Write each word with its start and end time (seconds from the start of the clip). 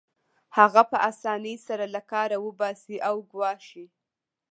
هغه 0.57 0.81
په 0.91 0.97
اسانۍ 1.09 1.55
سره 1.67 1.85
له 1.95 2.01
کاره 2.11 2.37
وباسي 2.45 2.97
او 3.07 3.15
ګواښي 3.31 3.85